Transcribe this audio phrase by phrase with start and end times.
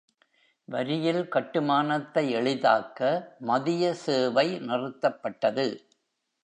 [0.67, 2.99] வரியில் கட்டுமானத்தை எளிதாக்க
[3.41, 5.67] மதிய சேவை நிறுத்தப்பட்டது.